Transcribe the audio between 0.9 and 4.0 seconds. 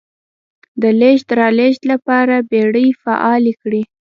لېږد رالېږد لپاره بېړۍ فعالې کړې.